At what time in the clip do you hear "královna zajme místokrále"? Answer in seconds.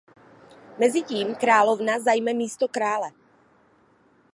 1.35-3.11